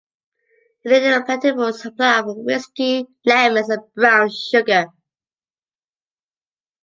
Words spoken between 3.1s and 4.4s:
lemons, and brown